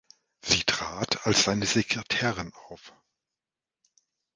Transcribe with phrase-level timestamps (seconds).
[0.41, 2.91] Sie trat als seine Sekretärin auf.